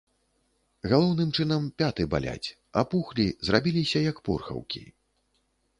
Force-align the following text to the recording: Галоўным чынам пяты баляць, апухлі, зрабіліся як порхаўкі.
Галоўным 0.93 1.29
чынам 1.37 1.67
пяты 1.81 2.03
баляць, 2.15 2.53
апухлі, 2.85 3.27
зрабіліся 3.49 4.07
як 4.11 4.17
порхаўкі. 4.31 4.83